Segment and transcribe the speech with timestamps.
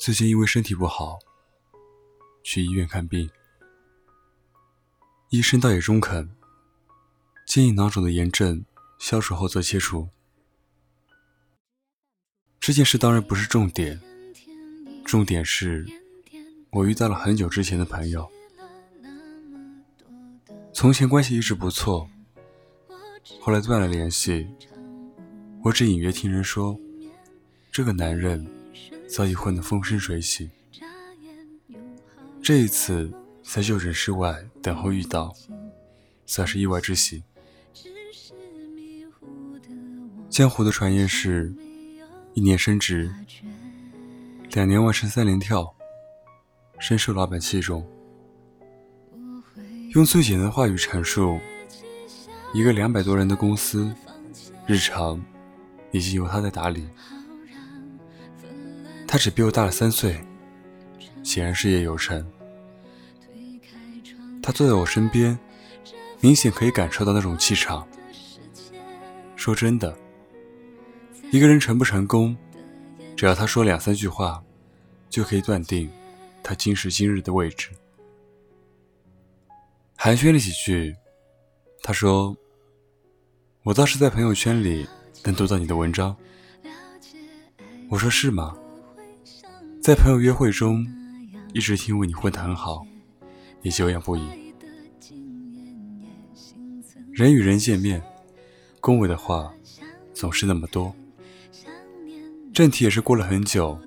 [0.00, 1.18] 最近因为身体不好，
[2.42, 3.28] 去医院看病。
[5.28, 6.30] 医生倒也中肯，
[7.46, 8.64] 建议囊肿的炎症
[8.98, 10.08] 消除后再切除。
[12.58, 14.00] 这件事当然不是重点，
[15.04, 15.86] 重点是
[16.70, 18.26] 我遇到了很久之前的朋友，
[20.72, 22.08] 从前关系一直不错，
[23.38, 24.48] 后来断了联系。
[25.62, 26.74] 我只隐约听人说，
[27.70, 28.59] 这个男人。
[29.12, 30.48] 早已混得风生水起，
[32.40, 35.34] 这一次在就诊室外等候遇到，
[36.26, 37.24] 算是意外之喜。
[40.28, 41.52] 江湖的传言是，
[42.34, 43.12] 一年升职，
[44.52, 45.74] 两年完成三连跳，
[46.78, 47.84] 深受老板器重。
[49.90, 51.40] 用最简单的话语阐述，
[52.54, 53.92] 一个两百多人的公司，
[54.68, 55.20] 日常
[55.90, 56.86] 已经由他在打理。
[59.12, 60.24] 他只比我大了三岁，
[61.24, 62.24] 显然事业有成。
[64.40, 65.36] 他坐在我身边，
[66.20, 67.84] 明显可以感受到那种气场。
[69.34, 69.98] 说真的，
[71.32, 72.36] 一个人成不成功，
[73.16, 74.40] 只要他说两三句话，
[75.08, 75.90] 就可以断定
[76.40, 77.70] 他今时今日的位置。
[79.96, 80.94] 寒暄了几句，
[81.82, 82.36] 他说
[83.64, 84.86] ：“我倒是在朋友圈里
[85.24, 86.16] 能读到你的文章。”
[87.90, 88.56] 我说：“是吗？”
[89.80, 90.86] 在朋友约会中，
[91.54, 92.86] 一直听为你混得很好，
[93.62, 94.52] 也久仰不已。
[97.10, 98.02] 人与人见面，
[98.78, 99.50] 恭维的话
[100.12, 100.94] 总是那么多。
[102.52, 103.78] 正题也是过了很久，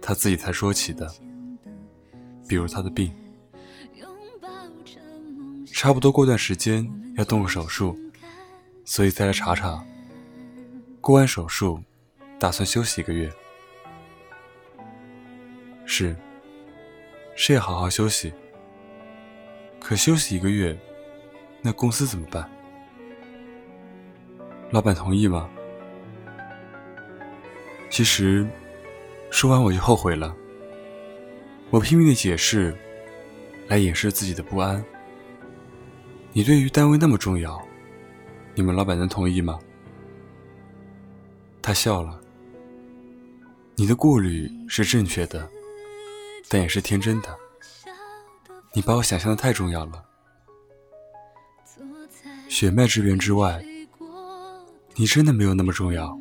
[0.00, 1.14] 他自己才说起的，
[2.48, 3.12] 比如他的病，
[5.66, 7.94] 差不多过段时间要动个手术，
[8.82, 9.84] 所以再来查查。
[11.02, 11.82] 过完手术，
[12.38, 13.30] 打算休息一个月。
[15.94, 16.16] 是，
[17.36, 18.32] 是要好好休息。
[19.78, 20.74] 可休息一个月，
[21.60, 22.50] 那公司怎么办？
[24.70, 25.50] 老板同意吗？
[27.90, 28.48] 其实，
[29.30, 30.34] 说完我就后悔了。
[31.68, 32.74] 我拼命的解释，
[33.68, 34.82] 来掩饰自己的不安。
[36.32, 37.62] 你对于单位那么重要，
[38.54, 39.58] 你们老板能同意吗？
[41.60, 42.18] 他笑了。
[43.74, 45.46] 你的顾虑是正确的。
[46.52, 47.34] 但也是天真的，
[48.74, 50.04] 你把我想象的太重要了。
[52.46, 53.64] 血脉之源之外，
[54.94, 56.14] 你真的没有那么重要。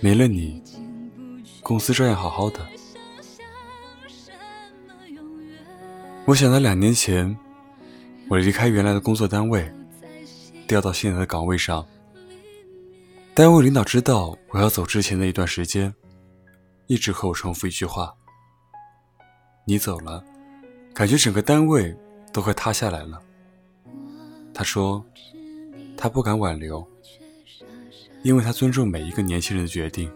[0.00, 0.62] 没了你，
[1.62, 2.60] 公司照样好好的。
[6.26, 7.34] 我想到两年前，
[8.28, 9.72] 我离开原来的工作单位，
[10.68, 11.86] 调到现在的岗位上。
[13.32, 15.94] 单位领导知道我要走之前的一段时间，
[16.86, 18.14] 一直和我重复一句话。
[19.66, 20.22] 你走了，
[20.92, 21.96] 感觉整个单位
[22.32, 23.18] 都快塌下来了。
[24.52, 25.02] 他说，
[25.96, 26.86] 他不敢挽留，
[28.22, 30.12] 因为他尊重每一个年轻人的决定。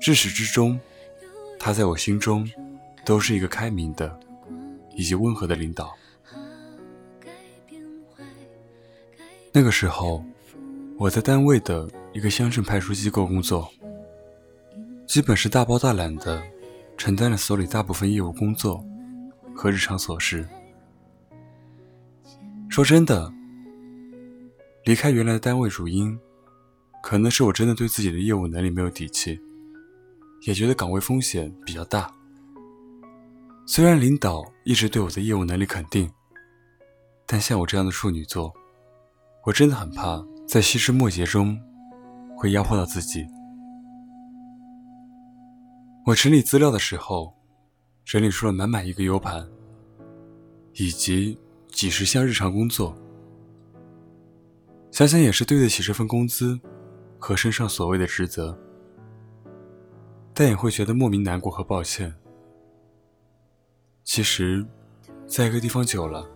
[0.00, 0.78] 至始至终，
[1.58, 2.48] 他在我心中
[3.04, 4.18] 都是一个开明的
[4.94, 5.92] 以及温和的领导。
[9.52, 10.24] 那个时候，
[10.96, 13.68] 我在单位的一个乡镇派出机构工作，
[15.08, 16.40] 基本是大包大揽的。
[17.00, 18.84] 承担了所里大部分业务工作
[19.54, 20.46] 和日常琐事。
[22.68, 23.32] 说真的，
[24.84, 26.20] 离开原来的单位主因，
[27.02, 29.40] 可能是我真的对自己的业务能力没有底气，
[30.42, 32.12] 也觉得岗位风险比较大。
[33.64, 36.10] 虽然领导一直对我的业务能力肯定，
[37.24, 38.52] 但像我这样的处女座，
[39.46, 41.58] 我真的很怕在细枝末节中
[42.36, 43.26] 会压迫到自己。
[46.10, 47.32] 我整理资料的时候，
[48.04, 49.48] 整理出了满满一个 U 盘，
[50.72, 51.38] 以及
[51.68, 52.96] 几十项日常工作。
[54.90, 56.58] 想想也是对得起这份工资
[57.16, 58.58] 和身上所谓的职责，
[60.34, 62.12] 但也会觉得莫名难过和抱歉。
[64.02, 64.66] 其实，
[65.28, 66.28] 在一个地方久了，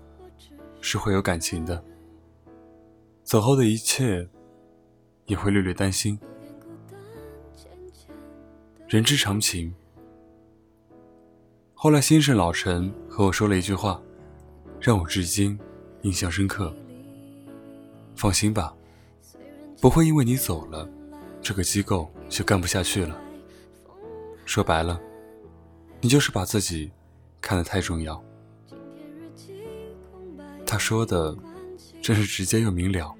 [0.80, 1.84] 是会有感情的。
[3.24, 4.28] 走后的一切，
[5.26, 6.16] 也会略略担心。
[8.86, 9.74] 人之常情。
[11.72, 14.00] 后来，先生老陈和我说了一句话，
[14.80, 15.58] 让我至今
[16.02, 16.74] 印象深刻。
[18.14, 18.74] 放心吧，
[19.80, 20.88] 不会因为你走了，
[21.40, 23.18] 这个机构就干不下去了。
[24.44, 25.00] 说白了，
[26.00, 26.92] 你就是把自己
[27.40, 28.22] 看得太重要。
[30.66, 31.36] 他说的
[32.02, 33.14] 真是直接又明了，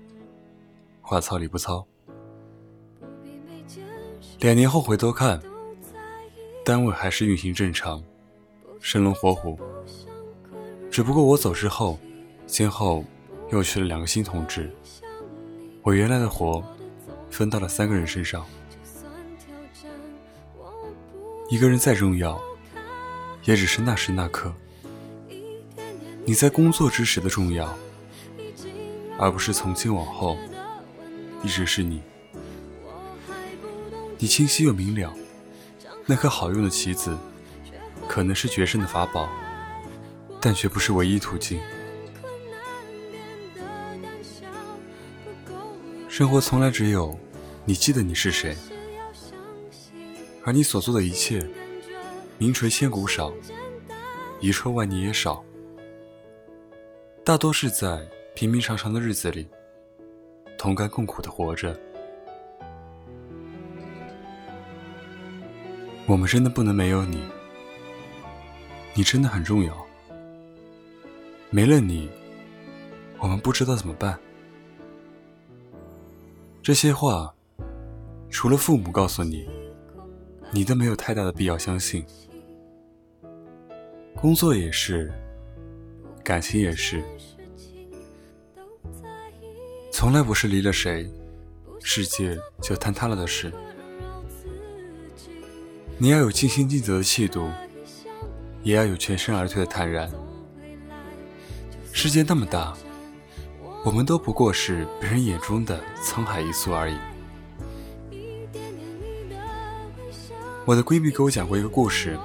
[1.00, 1.86] 话糙理不糙。
[4.40, 5.40] 两年后回头看，
[6.64, 8.02] 单位还是运行正常，
[8.80, 9.58] 生龙活虎。
[10.90, 11.98] 只不过我走之后，
[12.46, 13.04] 先后
[13.52, 14.70] 又去了两个新同志，
[15.82, 16.64] 我原来的活
[17.28, 18.46] 分到了三个人身上。
[21.50, 22.40] 一个人再重要，
[23.44, 24.50] 也只是那时那刻。
[26.24, 27.76] 你在工作之时的重要，
[29.18, 30.38] 而不是从今往后
[31.42, 32.00] 一直是你。
[34.16, 35.14] 你清晰又明了，
[36.06, 37.16] 那颗好用的棋子，
[38.06, 39.28] 可能是决胜的法宝，
[40.40, 41.58] 但却不是唯一途径。
[46.08, 47.18] 生活从来只有
[47.64, 48.54] 你记得你是谁，
[50.44, 51.44] 而你所做的一切，
[52.36, 53.32] 名垂千古少，
[54.40, 55.42] 遗臭万年也少。
[57.24, 59.48] 大多是在平平常常的日子里，
[60.58, 61.74] 同甘共苦的活着。
[66.06, 67.22] 我们真的不能没有你，
[68.94, 69.74] 你真的很重要。
[71.50, 72.10] 没了你，
[73.18, 74.18] 我们不知道怎么办。
[76.62, 77.34] 这些话，
[78.28, 79.48] 除了父母告诉你，
[80.50, 82.04] 你都没有太大的必要相信。
[84.14, 85.12] 工作也是。
[86.22, 87.04] 感情也是，
[89.92, 91.06] 从来不是离了谁，
[91.82, 93.52] 世界就坍塌了的事。
[95.96, 97.48] 你要有尽心尽责的气度，
[98.62, 100.10] 也要有全身而退的坦然。
[101.92, 102.76] 世界那么大，
[103.84, 106.96] 我们都不过是别人眼中的沧海一粟而已。
[110.64, 112.18] 我的闺蜜给我讲过一个故事，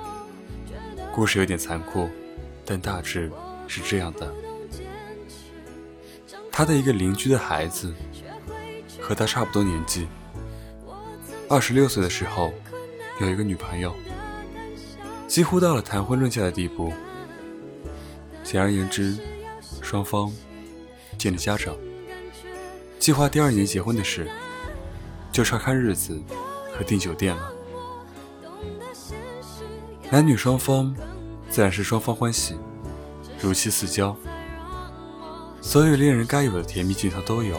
[1.13, 2.09] 故事有点残酷，
[2.65, 3.31] 但大致。
[3.71, 4.33] 是这样的，
[6.51, 7.93] 她的一个邻居的孩子
[8.99, 10.07] 和他差不多年纪，
[11.47, 12.51] 二十六岁的时候
[13.19, 13.93] 有一个女朋友，
[15.27, 16.93] 几乎到了谈婚论嫁的地步。
[18.43, 19.17] 简而言之，
[19.81, 20.31] 双方
[21.17, 21.75] 见了家长，
[22.97, 24.27] 计划第二年结婚的事，
[25.31, 26.19] 就差看日子
[26.71, 27.51] 和订酒店了。
[30.09, 30.95] 男女双方
[31.49, 32.55] 自然是双方欢喜。
[33.41, 34.15] 如漆似胶，
[35.61, 37.57] 所有恋人该有的甜蜜镜头都有。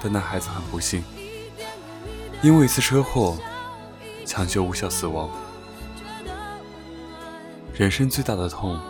[0.00, 1.02] 但那孩子很不幸，
[2.42, 3.36] 因为一次车祸，
[4.24, 5.28] 抢救无效死亡。
[7.74, 8.80] 人生最大的痛，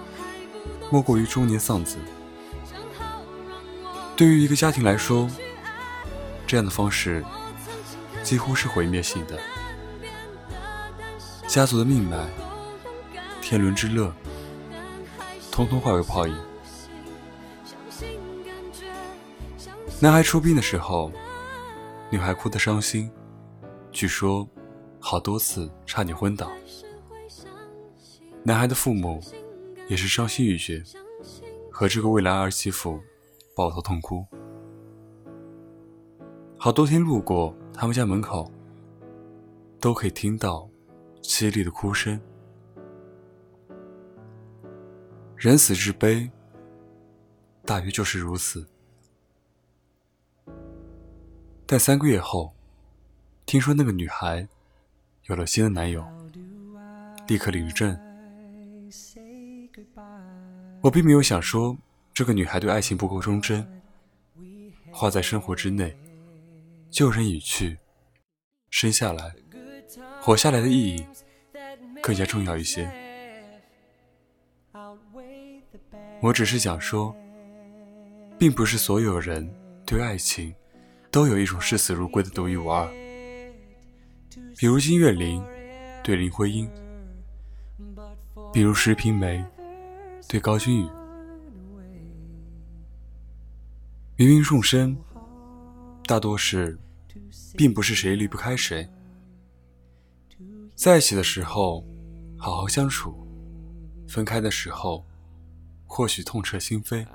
[0.91, 1.97] 莫过于中年丧子。
[4.17, 5.29] 对于一个家庭来说，
[6.47, 7.25] 这样的方式
[8.23, 9.39] 几乎是毁灭性的。
[11.47, 12.19] 家族的命脉，
[13.41, 14.13] 天伦之乐。
[15.51, 16.37] 通通化为泡影。
[19.99, 21.11] 男孩出殡的时候，
[22.11, 23.11] 女孩哭得伤心，
[23.97, 24.47] 据说
[25.01, 26.53] 好多次差点昏倒。
[28.43, 29.23] 男孩的父母
[29.89, 30.85] 也是伤心欲绝，
[31.73, 33.01] 和这个未来儿媳妇
[33.55, 34.23] 抱头痛哭。
[36.59, 38.53] 好多天路过他们家门口，
[39.81, 40.69] 都可以听到
[41.23, 42.21] 凄厉的哭声。
[45.37, 46.31] 人死之悲，
[47.65, 48.69] 大约就是如此。
[51.65, 52.55] 但三个月后，
[53.47, 54.47] 听说那个女孩
[55.27, 56.05] 有了新的男友，
[57.29, 57.97] 立刻领证。
[60.81, 61.77] 我并没有想说
[62.13, 63.65] 这个女孩对爱情不够忠贞，
[64.91, 65.97] 花在生活之内，
[66.91, 67.79] 旧人已去，
[68.71, 69.33] 生下来，
[70.21, 71.07] 活下来的意义
[72.03, 72.91] 更加重要一些。
[76.21, 77.15] 我只是想说，
[78.37, 79.49] 并不是所有人
[79.87, 80.53] 对爱情
[81.13, 83.06] 都有一种视死如归的独一无二。
[84.57, 85.45] 比如金岳霖
[86.03, 86.69] 对林徽因，
[88.53, 89.45] 比如石平梅
[90.29, 90.89] 对高君宇。
[94.17, 94.97] 芸芸众生，
[96.07, 96.79] 大多是，
[97.57, 98.89] 并不是谁离不开谁。
[100.75, 101.87] 在一起的时候，
[102.39, 103.13] 好好相处；
[104.09, 105.05] 分开的时候。
[105.89, 107.07] 或许痛彻心扉，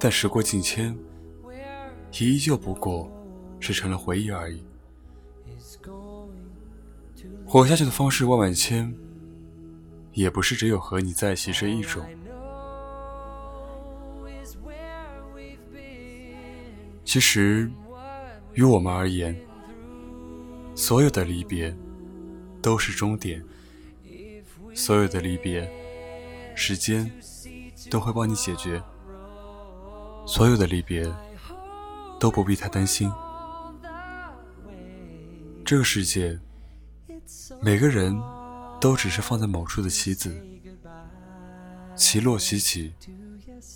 [0.00, 0.98] 但时过境迁，
[2.18, 3.12] 也依旧不过
[3.60, 4.64] 是成了回忆而已。
[7.46, 8.94] 活下去的方式万万千，
[10.12, 12.04] 也不是只有和你在一起这一种。
[17.04, 17.70] 其实，
[18.54, 19.36] 于我们而言，
[20.74, 21.74] 所有的离别
[22.60, 23.42] 都是终点，
[24.74, 25.70] 所有的离别，
[26.54, 27.10] 时间。
[27.88, 28.82] 都会帮你解决
[30.26, 31.08] 所有的离别，
[32.18, 33.08] 都不必太担心。
[35.66, 36.38] 这个世界，
[37.60, 38.16] 每个人
[38.80, 40.32] 都只是放在某处的棋子，
[41.96, 42.94] 棋落棋起，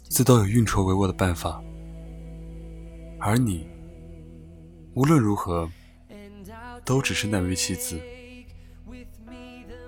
[0.09, 1.61] 自都有运筹帷幄的办法。
[3.18, 3.68] 而你，
[4.94, 5.68] 无论如何，
[6.85, 8.00] 都只是那枚棋子。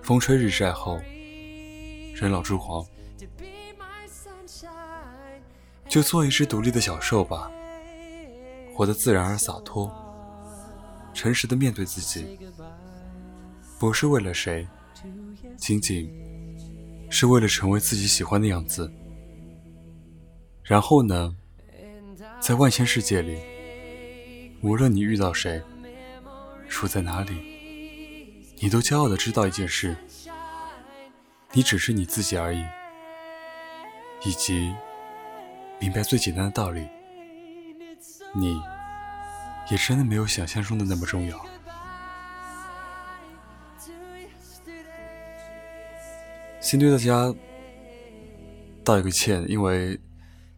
[0.03, 0.99] 风吹日晒后，
[2.17, 2.85] 人老珠黄，
[5.89, 7.49] 就做一只独立的小兽吧，
[8.75, 9.89] 活得自然而洒脱，
[11.15, 12.39] 诚实的面对自己，
[13.79, 14.67] 不是为了谁，
[15.57, 16.11] 仅仅
[17.11, 18.91] 是为了成为自己喜欢的样子。
[20.63, 21.37] 然后呢？
[22.41, 23.39] 在万千世界里，
[24.63, 25.63] 无论你遇到谁，
[26.69, 29.97] 处在哪里，你都骄傲的知道一件事：
[31.53, 32.65] 你只是你自己而已，
[34.25, 34.75] 以及
[35.79, 36.89] 明白最简单的道理，
[38.35, 38.61] 你
[39.71, 41.47] 也真的没有想象中的那么重要。
[46.61, 47.35] 先对大家
[48.85, 50.01] 道一个歉，因为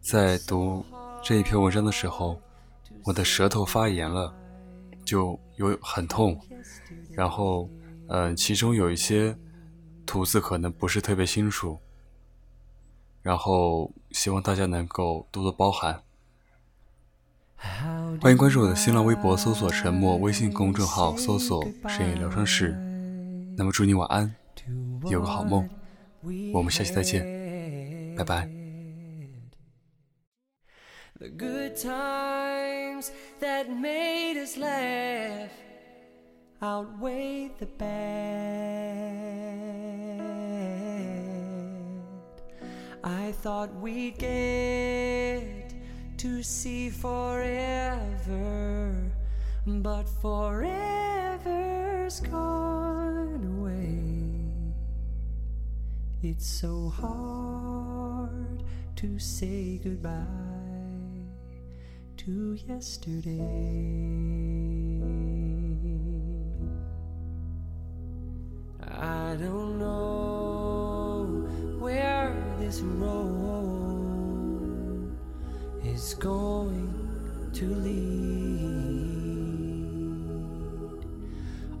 [0.01, 0.85] 在读。
[1.27, 2.39] 这一篇文章的时候，
[3.03, 4.31] 我的舌头发炎了，
[5.03, 6.39] 就有很痛，
[7.13, 7.67] 然后，
[8.09, 9.35] 嗯，其中有一些
[10.05, 11.79] 吐字可能不是特别清楚，
[13.23, 16.03] 然后希望大家能够多多包涵。
[18.21, 22.71] 欢迎关注我的新浪微博，搜索“沉默”，微信公众号搜索“深夜疗伤室”。
[23.57, 24.35] 那么祝你晚安，
[25.09, 25.69] 有个好梦，
[26.53, 27.23] 我们下期再见，
[28.15, 28.49] 拜拜。
[31.17, 35.49] The good times that made us laugh
[36.59, 37.85] outweigh the bad.
[43.01, 45.54] I thought we'd get
[46.25, 48.01] to see forever,
[49.67, 53.99] but forever's gone away.
[56.23, 58.63] It's so hard
[58.95, 60.25] to say goodbye
[62.17, 64.84] to yesterday.
[76.19, 78.05] Going to lead.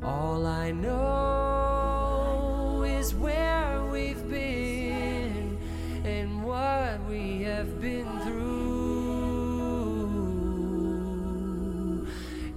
[0.03, 5.57] All I know is where we've been
[6.03, 8.35] and what we have been through.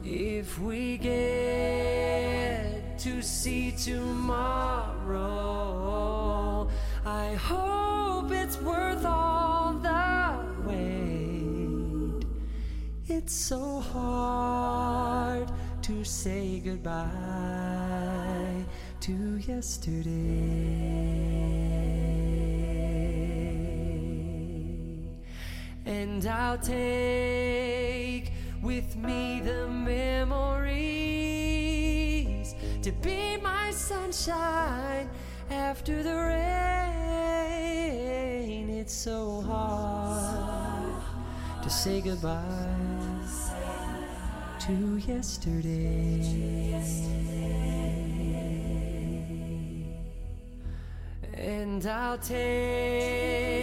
[0.05, 5.09] If we get to see tomorrow,
[7.07, 9.18] I hope it's worth all
[13.29, 17.05] It's so hard to say goodbye
[19.01, 20.09] to yesterday.
[25.85, 28.33] And I'll take
[28.63, 30.55] with me the memories
[32.81, 35.11] to be my sunshine
[35.51, 36.41] after the rain.
[38.71, 40.95] It's so hard
[41.63, 42.88] to say goodbye
[44.69, 46.21] to yesterday.
[51.33, 53.58] And I'll take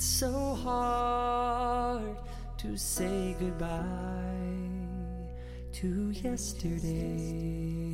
[0.00, 2.16] It's so hard
[2.56, 3.84] to say goodbye
[5.72, 7.89] to yesterday.